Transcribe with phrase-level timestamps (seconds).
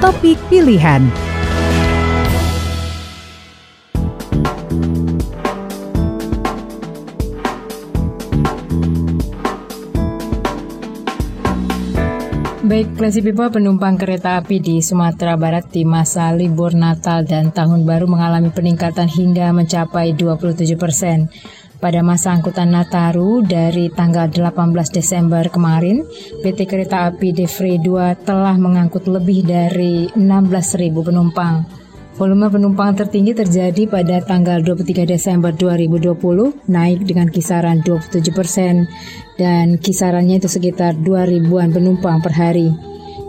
[0.00, 1.04] topik pilihan.
[12.64, 17.84] Baik, Classy People penumpang kereta api di Sumatera Barat di masa libur Natal dan Tahun
[17.84, 21.28] Baru mengalami peningkatan hingga mencapai 27 persen.
[21.80, 24.52] Pada masa angkutan Nataru dari tanggal 18
[24.92, 26.04] Desember kemarin,
[26.44, 31.64] PT Kereta Api Devre 2 telah mengangkut lebih dari 16.000 penumpang.
[32.20, 38.84] Volume penumpang tertinggi terjadi pada tanggal 23 Desember 2020, naik dengan kisaran 27 persen,
[39.40, 42.68] dan kisarannya itu sekitar 2 ribuan penumpang per hari.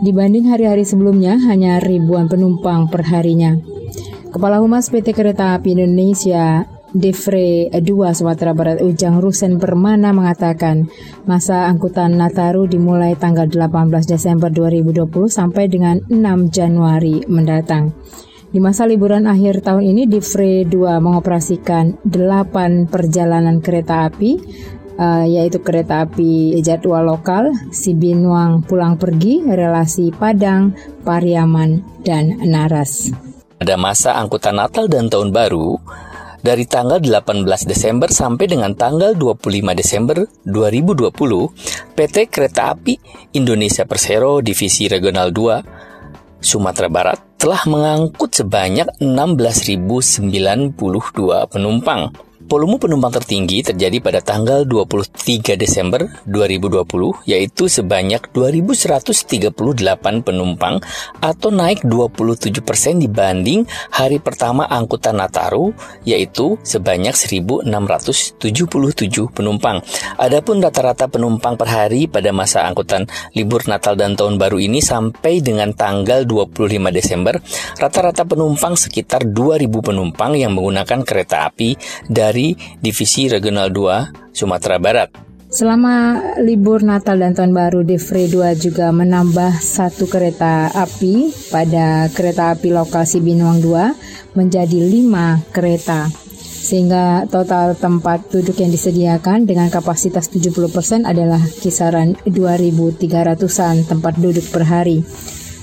[0.00, 3.60] Dibanding hari-hari sebelumnya, hanya ribuan penumpang per harinya.
[4.32, 6.64] Kepala Humas PT Kereta Api Indonesia,
[6.96, 7.84] Devre 2
[8.16, 10.88] Sumatera Barat Ujang Rusen Permana mengatakan
[11.28, 17.92] masa angkutan Nataru dimulai tanggal 18 Desember 2020 sampai dengan 6 Januari mendatang.
[18.48, 24.40] Di masa liburan akhir tahun ini, Divre 2 mengoperasikan 8 perjalanan kereta api,
[24.96, 30.72] uh, yaitu kereta api jadwal lokal, Sibinuang pulang pergi, relasi Padang,
[31.04, 33.12] Pariaman, dan Naras.
[33.60, 35.76] Pada masa angkutan Natal dan Tahun Baru,
[36.38, 42.94] dari tanggal 18 Desember sampai dengan tanggal 25 Desember 2020, PT Kereta Api
[43.34, 50.74] Indonesia Persero Divisi Regional 2 Sumatera Barat telah mengangkut sebanyak 16.092
[51.50, 52.10] penumpang
[52.48, 59.52] Volume penumpang tertinggi terjadi pada tanggal 23 Desember 2020, yaitu sebanyak 2.138
[60.24, 60.80] penumpang
[61.20, 65.76] atau naik 27% persen dibanding hari pertama angkutan Nataru,
[66.08, 67.68] yaitu sebanyak 1.677
[69.28, 69.84] penumpang.
[70.16, 73.04] Adapun rata-rata penumpang per hari pada masa angkutan
[73.36, 76.64] libur Natal dan Tahun Baru ini sampai dengan tanggal 25
[76.96, 77.36] Desember,
[77.76, 81.76] rata-rata penumpang sekitar 2.000 penumpang yang menggunakan kereta api
[82.08, 85.10] dari dari Divisi Regional 2 Sumatera Barat.
[85.48, 92.54] Selama libur Natal dan Tahun Baru, Devre 2 juga menambah satu kereta api pada kereta
[92.54, 96.06] api lokal Sibinuang 2 menjadi lima kereta
[96.38, 104.68] sehingga total tempat duduk yang disediakan dengan kapasitas 70% adalah kisaran 2.300-an tempat duduk per
[104.68, 105.00] hari.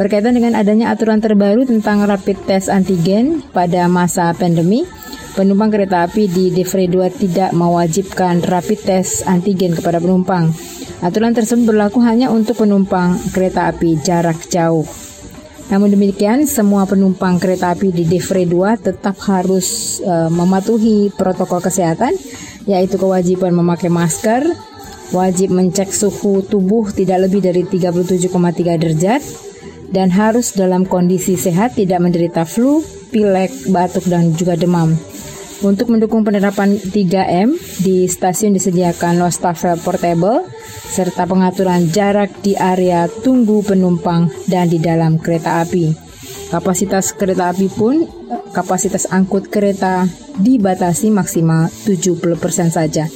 [0.00, 4.88] Berkaitan dengan adanya aturan terbaru tentang rapid test antigen pada masa pandemi,
[5.36, 10.48] penumpang kereta api di Devre 2 tidak mewajibkan rapid test antigen kepada penumpang.
[11.04, 14.88] Aturan tersebut berlaku hanya untuk penumpang kereta api jarak jauh.
[15.68, 22.16] Namun demikian, semua penumpang kereta api di Devre 2 tetap harus uh, mematuhi protokol kesehatan,
[22.64, 24.46] yaitu kewajiban memakai masker,
[25.12, 29.22] wajib mencek suhu tubuh tidak lebih dari 37,3 derajat,
[29.92, 32.80] dan harus dalam kondisi sehat tidak menderita flu,
[33.10, 34.96] pilek, batuk, dan juga demam.
[35.64, 40.44] Untuk mendukung penerapan 3M, di stasiun disediakan wastafel portable
[40.92, 45.96] serta pengaturan jarak di area tunggu penumpang dan di dalam kereta api.
[46.52, 48.04] Kapasitas kereta api pun
[48.52, 50.04] kapasitas angkut kereta
[50.36, 52.36] dibatasi maksimal 70%
[52.68, 53.08] saja.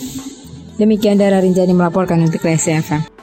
[0.81, 3.20] Demikian Dara Rinjani melaporkan untuk KSFM.